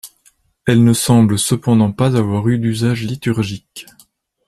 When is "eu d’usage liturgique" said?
2.49-3.85